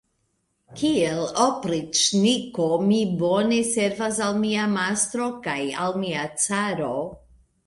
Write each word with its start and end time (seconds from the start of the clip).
Kiel 0.77 1.19
opriĉniko 1.43 2.67
mi 2.85 2.97
bone 3.19 3.61
servas 3.73 4.23
al 4.29 4.41
mia 4.47 4.65
mastro 4.73 5.29
kaj 5.45 5.61
al 5.85 6.01
mia 6.07 6.27
caro. 6.47 6.91